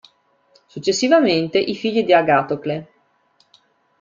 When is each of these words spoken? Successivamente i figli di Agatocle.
Successivamente 0.65 1.59
i 1.59 1.75
figli 1.75 2.03
di 2.03 2.11
Agatocle. 2.11 2.91